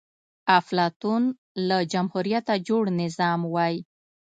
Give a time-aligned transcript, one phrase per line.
[0.59, 1.21] افلاطون
[1.67, 3.75] له جمهوريته جوړ نظام وای